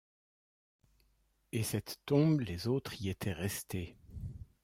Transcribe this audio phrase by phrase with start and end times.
[1.51, 3.97] Et cette tombe, les autres y étaient restés.